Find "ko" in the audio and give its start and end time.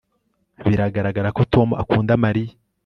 1.37-1.41